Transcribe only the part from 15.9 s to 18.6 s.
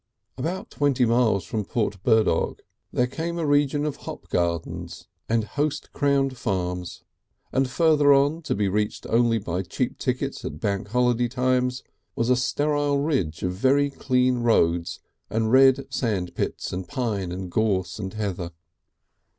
sand pits and pines and gorse and heather.